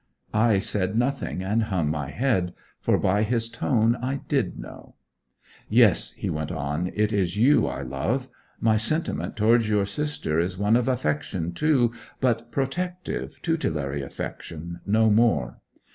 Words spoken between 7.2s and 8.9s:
you I love; my